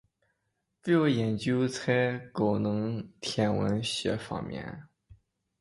[0.81, 4.87] 主要研究是在高能天文学方面。